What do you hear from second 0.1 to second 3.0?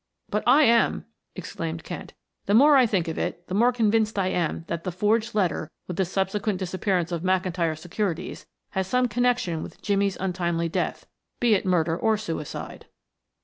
"But I am," exclaimed Kent. "The more I